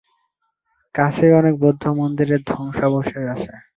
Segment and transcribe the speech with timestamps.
[0.95, 3.51] কাছেই অনেক বৌদ্ধ মন্দিরের ধ্বংসাবশেষ আছে।